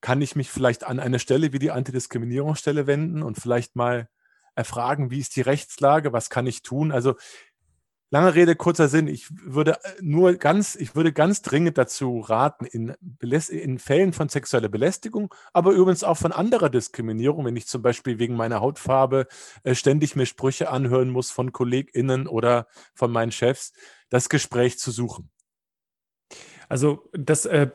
[0.00, 4.08] kann ich mich vielleicht an eine Stelle wie die Antidiskriminierungsstelle wenden und vielleicht mal
[4.58, 6.90] erfragen, wie ist die Rechtslage, was kann ich tun?
[6.92, 7.14] Also
[8.10, 9.06] Lange Rede, kurzer Sinn.
[9.06, 12.94] Ich würde äh, nur ganz, ich würde ganz dringend dazu raten, in,
[13.50, 18.18] in, Fällen von sexueller Belästigung, aber übrigens auch von anderer Diskriminierung, wenn ich zum Beispiel
[18.18, 19.26] wegen meiner Hautfarbe
[19.62, 23.74] äh, ständig mir Sprüche anhören muss von KollegInnen oder von meinen Chefs,
[24.08, 25.30] das Gespräch zu suchen.
[26.68, 27.68] Also das, äh,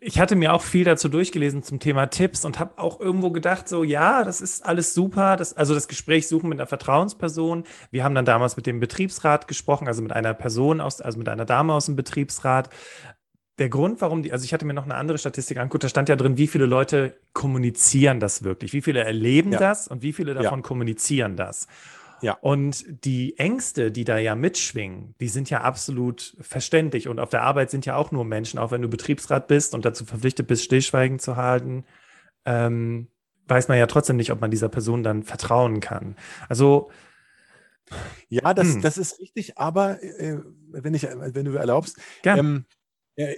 [0.00, 3.68] ich hatte mir auch viel dazu durchgelesen zum Thema Tipps und habe auch irgendwo gedacht,
[3.68, 5.36] so ja, das ist alles super.
[5.36, 7.64] Das, also das Gespräch suchen mit einer Vertrauensperson.
[7.90, 11.28] Wir haben dann damals mit dem Betriebsrat gesprochen, also mit einer Person aus, also mit
[11.28, 12.68] einer Dame aus dem Betriebsrat.
[13.58, 16.08] Der Grund, warum die, also ich hatte mir noch eine andere Statistik angeguckt, da stand
[16.08, 19.58] ja drin, wie viele Leute kommunizieren das wirklich, wie viele erleben ja.
[19.58, 20.62] das und wie viele davon ja.
[20.62, 21.68] kommunizieren das.
[22.22, 22.34] Ja.
[22.40, 27.08] Und die Ängste, die da ja mitschwingen, die sind ja absolut verständlich.
[27.08, 29.84] Und auf der Arbeit sind ja auch nur Menschen, auch wenn du Betriebsrat bist und
[29.84, 31.84] dazu verpflichtet bist, Stillschweigen zu halten,
[32.44, 33.08] ähm,
[33.46, 36.16] weiß man ja trotzdem nicht, ob man dieser Person dann vertrauen kann.
[36.48, 36.90] Also
[38.28, 38.82] ja, das, hm.
[38.82, 40.38] das ist richtig, aber äh,
[40.70, 42.64] wenn, ich, wenn du erlaubst, ähm,
[43.16, 43.36] äh,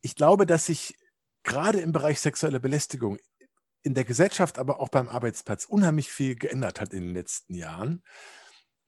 [0.00, 0.96] ich glaube, dass sich
[1.42, 3.18] gerade im Bereich sexuelle Belästigung
[3.82, 8.02] in der Gesellschaft, aber auch beim Arbeitsplatz unheimlich viel geändert hat in den letzten Jahren.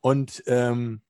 [0.00, 1.02] Und ähm,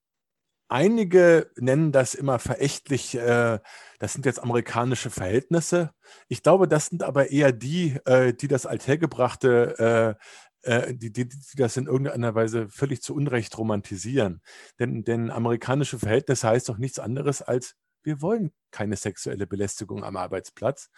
[0.68, 3.58] einige nennen das immer verächtlich, äh,
[3.98, 5.92] das sind jetzt amerikanische Verhältnisse.
[6.28, 10.18] Ich glaube, das sind aber eher die, äh, die das Althergebrachte,
[10.64, 14.42] äh, äh die, die, die, das in irgendeiner Weise völlig zu Unrecht romantisieren.
[14.78, 20.16] Denn, denn amerikanische Verhältnisse heißt doch nichts anderes als wir wollen keine sexuelle Belästigung am
[20.16, 20.90] Arbeitsplatz.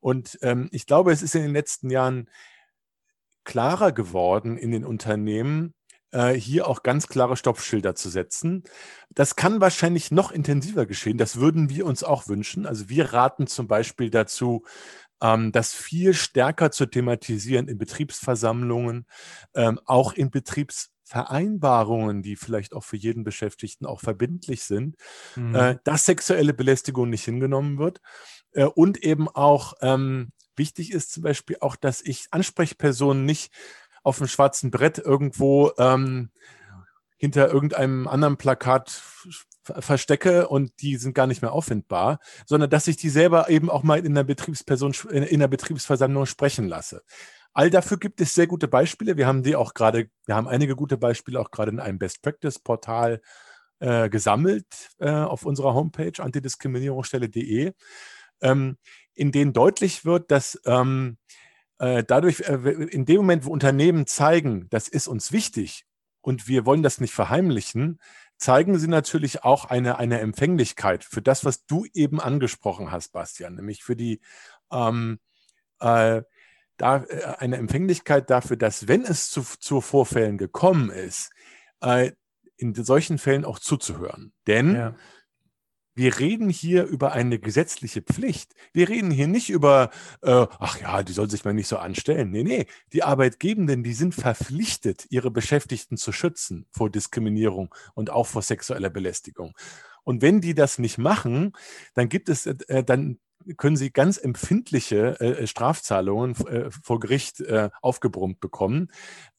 [0.00, 2.28] Und ähm, ich glaube, es ist in den letzten Jahren
[3.44, 5.74] klarer geworden in den Unternehmen,
[6.14, 8.64] äh, hier auch ganz klare Stoppschilder zu setzen.
[9.10, 11.18] Das kann wahrscheinlich noch intensiver geschehen.
[11.18, 12.66] Das würden wir uns auch wünschen.
[12.66, 14.64] Also wir raten zum Beispiel dazu,
[15.20, 19.06] ähm, das viel stärker zu thematisieren in Betriebsversammlungen,
[19.54, 24.96] ähm, auch in Betriebs Vereinbarungen, die vielleicht auch für jeden Beschäftigten auch verbindlich sind,
[25.36, 25.54] mhm.
[25.54, 28.00] äh, dass sexuelle Belästigung nicht hingenommen wird.
[28.52, 33.52] Äh, und eben auch ähm, wichtig ist zum Beispiel auch, dass ich Ansprechpersonen nicht
[34.02, 36.30] auf dem schwarzen Brett irgendwo ähm,
[37.16, 39.02] hinter irgendeinem anderen Plakat
[39.62, 43.82] verstecke und die sind gar nicht mehr auffindbar, sondern dass ich die selber eben auch
[43.82, 47.02] mal in der Betriebsperson, in der Betriebsversammlung sprechen lasse.
[47.54, 49.16] All dafür gibt es sehr gute Beispiele.
[49.16, 52.20] Wir haben die auch gerade, wir haben einige gute Beispiele auch gerade in einem Best
[52.20, 53.22] Practice Portal
[53.78, 57.72] äh, gesammelt äh, auf unserer Homepage antidiskriminierungsstelle.de,
[58.42, 58.76] ähm,
[59.14, 61.16] in denen deutlich wird, dass ähm,
[61.78, 65.86] äh, dadurch, äh, in dem Moment, wo Unternehmen zeigen, das ist uns wichtig
[66.22, 68.00] und wir wollen das nicht verheimlichen,
[68.36, 73.54] zeigen sie natürlich auch eine, eine Empfänglichkeit für das, was du eben angesprochen hast, Bastian,
[73.54, 74.20] nämlich für die
[74.72, 75.20] ähm,
[75.80, 76.22] äh,
[76.76, 81.30] da, äh, eine Empfänglichkeit dafür, dass wenn es zu, zu Vorfällen gekommen ist,
[81.80, 82.12] äh,
[82.56, 84.32] in solchen Fällen auch zuzuhören.
[84.46, 84.94] Denn ja.
[85.94, 88.54] wir reden hier über eine gesetzliche Pflicht.
[88.72, 89.90] Wir reden hier nicht über,
[90.22, 92.30] äh, ach ja, die soll sich mal nicht so anstellen.
[92.30, 98.26] Nee, nee, die Arbeitgebenden, die sind verpflichtet, ihre Beschäftigten zu schützen vor Diskriminierung und auch
[98.26, 99.54] vor sexueller Belästigung.
[100.04, 101.52] Und wenn die das nicht machen,
[101.94, 103.18] dann gibt es, äh, dann
[103.56, 108.90] können Sie ganz empfindliche äh, äh, Strafzahlungen äh, vor Gericht äh, aufgebrummt bekommen.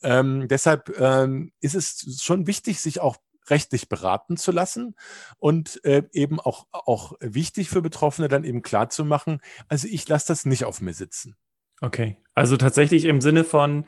[0.03, 3.17] Ähm, deshalb ähm, ist es schon wichtig, sich auch
[3.49, 4.95] rechtlich beraten zu lassen
[5.37, 10.07] und äh, eben auch, auch wichtig für Betroffene dann eben klar zu machen, also ich
[10.07, 11.35] lasse das nicht auf mir sitzen.
[11.81, 13.85] Okay, also tatsächlich im Sinne von,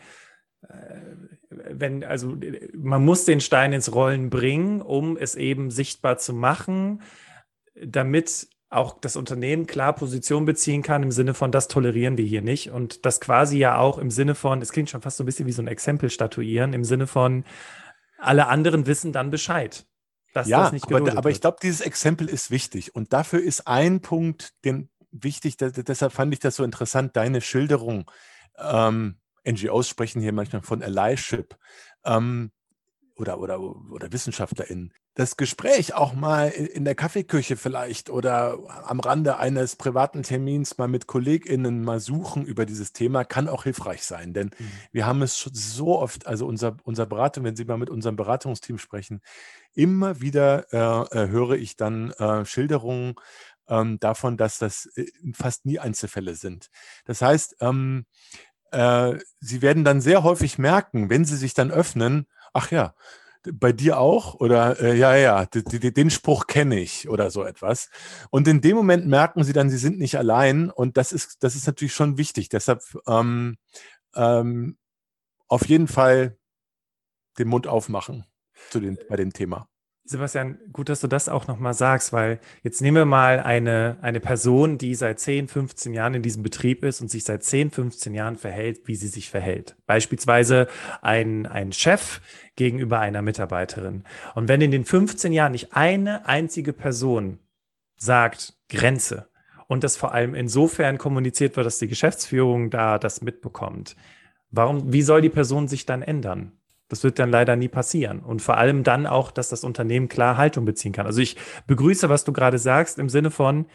[0.62, 1.02] äh,
[1.50, 2.38] wenn, also
[2.74, 7.02] man muss den Stein ins Rollen bringen, um es eben sichtbar zu machen,
[7.76, 12.42] damit auch das Unternehmen klar Position beziehen kann im Sinne von, das tolerieren wir hier
[12.42, 12.72] nicht.
[12.72, 15.48] Und das quasi ja auch im Sinne von, es klingt schon fast so ein bisschen
[15.48, 17.46] wie so ein Exempel statuieren, im Sinne von,
[18.18, 19.86] alle anderen wissen dann Bescheid.
[20.34, 22.94] Dass ja, das nicht aber, aber ich glaube, dieses Exempel ist wichtig.
[22.94, 28.12] Und dafür ist ein Punkt, den wichtig, deshalb fand ich das so interessant, deine Schilderung.
[28.58, 31.56] Ähm, NGOs sprechen hier manchmal von Allyship.
[32.04, 32.52] Ähm,
[33.18, 39.38] oder, oder, oder WissenschaftlerInnen das Gespräch auch mal in der Kaffeeküche vielleicht oder am Rande
[39.38, 44.34] eines privaten Termins mal mit KollegInnen mal suchen über dieses Thema kann auch hilfreich sein.
[44.34, 44.72] Denn mhm.
[44.92, 48.78] wir haben es so oft, also unser, unser Beratung, wenn Sie mal mit unserem Beratungsteam
[48.78, 49.22] sprechen,
[49.74, 53.16] immer wieder äh, äh höre ich dann äh, Schilderungen
[53.68, 56.70] ähm, davon, dass das äh, fast nie Einzelfälle sind.
[57.06, 58.06] Das heißt, ähm,
[58.70, 62.94] äh, Sie werden dann sehr häufig merken, wenn Sie sich dann öffnen, ach ja,
[63.54, 64.36] bei dir auch?
[64.36, 67.90] Oder äh, ja, ja, den Spruch kenne ich oder so etwas.
[68.30, 70.70] Und in dem Moment merken sie dann, sie sind nicht allein.
[70.70, 72.50] Und das ist, das ist natürlich schon wichtig.
[72.50, 73.58] Deshalb ähm,
[74.16, 74.78] ähm,
[75.48, 76.38] auf jeden Fall
[77.38, 78.26] den Mund aufmachen
[78.70, 79.70] zu den, bei dem Thema.
[80.10, 84.20] Sebastian, gut, dass du das auch nochmal sagst, weil jetzt nehmen wir mal eine, eine
[84.20, 88.14] Person, die seit 10, 15 Jahren in diesem Betrieb ist und sich seit 10, 15
[88.14, 89.76] Jahren verhält, wie sie sich verhält.
[89.86, 90.68] Beispielsweise
[91.02, 92.22] ein, ein Chef
[92.56, 94.04] gegenüber einer Mitarbeiterin.
[94.34, 97.40] Und wenn in den 15 Jahren nicht eine einzige Person
[97.98, 99.28] sagt Grenze
[99.68, 103.96] und das vor allem insofern kommuniziert wird, dass die Geschäftsführung da das mitbekommt.
[104.52, 106.57] Warum, wie soll die Person sich dann ändern?
[106.90, 108.20] Das wird dann leider nie passieren.
[108.20, 111.06] Und vor allem dann auch, dass das Unternehmen klar Haltung beziehen kann.
[111.06, 111.36] Also ich
[111.68, 113.68] begrüße, was du gerade sagst, im Sinne von,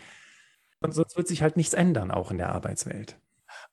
[0.80, 3.16] sonst wird sich halt nichts ändern, auch in der Arbeitswelt.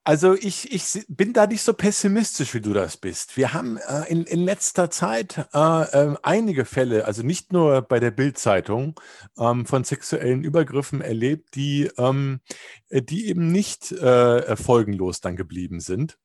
[0.04, 3.38] Also ich, ich bin da nicht so pessimistisch, wie du das bist.
[3.38, 7.99] Wir haben äh, in, in letzter Zeit äh, äh, einige Fälle, also nicht nur bei
[7.99, 8.99] der Bildzeitung,
[9.38, 12.39] ähm, von sexuellen Übergriffen erlebt, die, ähm,
[12.89, 16.17] die eben nicht äh, folgenlos dann geblieben sind.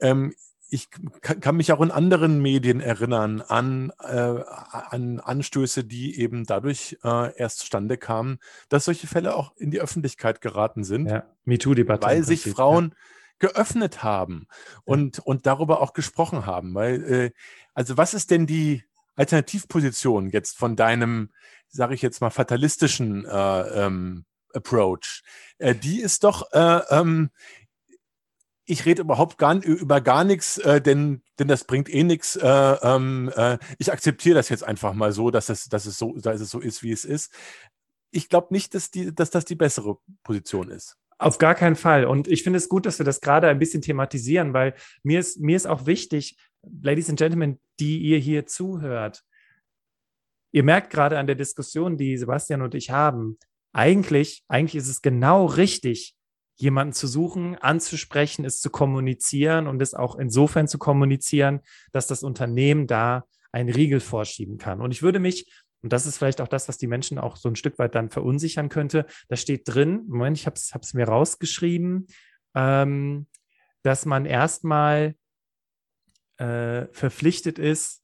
[0.00, 0.34] Ähm,
[0.68, 0.88] ich
[1.20, 7.36] kann, mich auch in anderen Medien erinnern an, äh, an Anstöße, die eben dadurch äh,
[7.36, 11.06] erst zustande kamen, dass solche Fälle auch in die Öffentlichkeit geraten sind.
[11.06, 12.06] Ja, MeToo-Debatte.
[12.06, 13.48] Weil sich Frauen ja.
[13.48, 14.48] geöffnet haben
[14.84, 15.22] und, ja.
[15.24, 16.74] und darüber auch gesprochen haben.
[16.74, 17.30] Weil, äh,
[17.74, 18.82] also was ist denn die
[19.14, 21.30] Alternativposition jetzt von deinem,
[21.68, 25.22] sage ich jetzt mal, fatalistischen äh, ähm, Approach?
[25.58, 27.30] Äh, die ist doch äh, ähm,
[28.66, 32.36] ich rede überhaupt gar, über gar nichts, äh, denn, denn das bringt eh nichts.
[32.36, 32.46] Äh,
[32.82, 36.40] ähm, äh, ich akzeptiere das jetzt einfach mal so, dass es, dass es so, dass
[36.40, 37.32] es so ist, wie es ist.
[38.10, 40.98] Ich glaube nicht, dass, die, dass das die bessere Position ist.
[41.18, 42.04] Auf gar keinen Fall.
[42.04, 45.40] Und ich finde es gut, dass wir das gerade ein bisschen thematisieren, weil mir ist,
[45.40, 49.24] mir ist auch wichtig, Ladies and Gentlemen, die ihr hier zuhört,
[50.52, 53.38] ihr merkt gerade an der Diskussion, die Sebastian und ich haben,
[53.72, 56.15] eigentlich, eigentlich ist es genau richtig,
[56.56, 61.60] jemanden zu suchen, anzusprechen, es zu kommunizieren und es auch insofern zu kommunizieren,
[61.92, 64.80] dass das Unternehmen da einen Riegel vorschieben kann.
[64.80, 65.50] Und ich würde mich,
[65.82, 68.10] und das ist vielleicht auch das, was die Menschen auch so ein Stück weit dann
[68.10, 72.06] verunsichern könnte, da steht drin, Moment, ich habe es mir rausgeschrieben,
[72.54, 73.26] ähm,
[73.82, 75.14] dass man erstmal
[76.38, 78.02] äh, verpflichtet ist,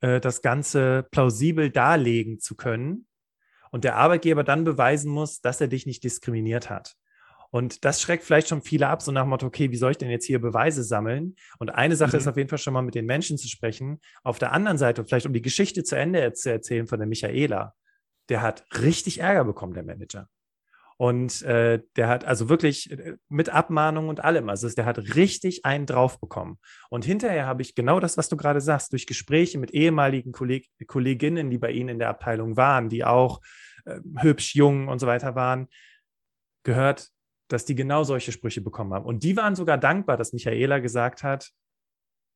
[0.00, 3.06] äh, das Ganze plausibel darlegen zu können
[3.70, 6.96] und der Arbeitgeber dann beweisen muss, dass er dich nicht diskriminiert hat.
[7.54, 9.96] Und das schreckt vielleicht schon viele ab, so nach dem Motto, okay, wie soll ich
[9.96, 11.36] denn jetzt hier Beweise sammeln?
[11.60, 12.18] Und eine Sache mhm.
[12.18, 14.00] ist auf jeden Fall schon mal mit den Menschen zu sprechen.
[14.24, 17.72] Auf der anderen Seite, vielleicht um die Geschichte zu Ende zu erzählen von der Michaela,
[18.28, 20.28] der hat richtig Ärger bekommen, der Manager.
[20.96, 25.64] Und äh, der hat also wirklich äh, mit Abmahnung und allem, also der hat richtig
[25.64, 26.58] einen drauf bekommen.
[26.90, 30.68] Und hinterher habe ich genau das, was du gerade sagst, durch Gespräche mit ehemaligen Kolleg
[30.88, 33.40] Kolleginnen, die bei Ihnen in der Abteilung waren, die auch
[33.84, 35.68] äh, hübsch, jung und so weiter waren,
[36.64, 37.13] gehört,
[37.48, 39.04] dass die genau solche Sprüche bekommen haben.
[39.04, 41.50] Und die waren sogar dankbar, dass Michaela gesagt hat,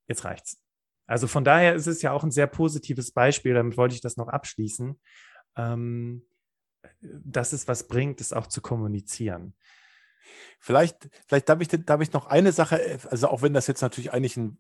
[0.07, 0.63] jetzt reicht's.
[1.07, 4.17] Also von daher ist es ja auch ein sehr positives Beispiel, damit wollte ich das
[4.17, 5.01] noch abschließen,
[5.57, 6.27] ähm,
[7.01, 9.55] dass es was bringt, es auch zu kommunizieren.
[10.61, 14.13] Vielleicht, vielleicht darf ich, darf ich noch eine Sache, also auch wenn das jetzt natürlich
[14.13, 14.59] eigentlich ein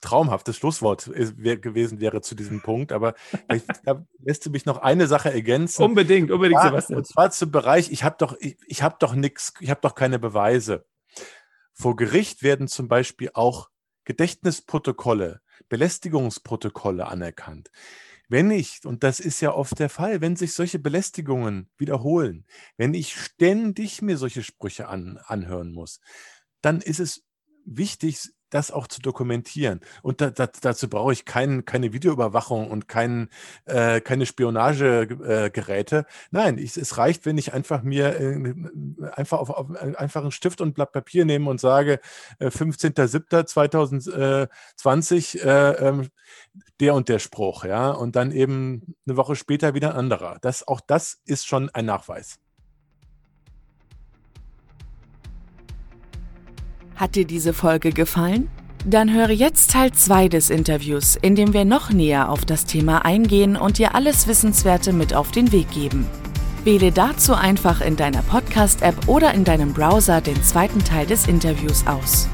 [0.00, 3.14] traumhaftes Schlusswort gewesen wäre zu diesem Punkt, aber
[3.84, 5.82] da lässt du mich noch eine Sache ergänzen.
[5.82, 6.98] Unbedingt, unbedingt, zwar, Sebastian.
[6.98, 9.94] Und zwar zum Bereich, ich habe doch, ich, ich habe doch nichts, ich habe doch
[9.94, 10.86] keine Beweise.
[11.72, 13.70] Vor Gericht werden zum Beispiel auch
[14.04, 17.70] Gedächtnisprotokolle, Belästigungsprotokolle anerkannt.
[18.28, 22.94] Wenn ich, und das ist ja oft der Fall, wenn sich solche Belästigungen wiederholen, wenn
[22.94, 26.00] ich ständig mir solche Sprüche an, anhören muss,
[26.62, 27.24] dann ist es
[27.66, 29.80] wichtig, das auch zu dokumentieren.
[30.02, 33.28] Und da, da, dazu brauche ich kein, keine Videoüberwachung und kein,
[33.64, 35.98] äh, keine Spionagegeräte.
[35.98, 38.54] Äh, Nein, ich, es reicht, wenn ich einfach mir äh,
[39.12, 41.98] einfach auf, auf einfach einen Stift und Blatt Papier nehme und sage,
[42.38, 46.08] äh, 15.07.2020 äh, ähm,
[46.80, 50.38] der und der Spruch, ja, und dann eben eine Woche später wieder ein anderer.
[50.40, 52.38] Das, auch das ist schon ein Nachweis.
[56.96, 58.48] Hat dir diese Folge gefallen?
[58.86, 63.04] Dann höre jetzt Teil 2 des Interviews, in dem wir noch näher auf das Thema
[63.04, 66.06] eingehen und dir alles Wissenswerte mit auf den Weg geben.
[66.64, 71.86] Wähle dazu einfach in deiner Podcast-App oder in deinem Browser den zweiten Teil des Interviews
[71.86, 72.28] aus.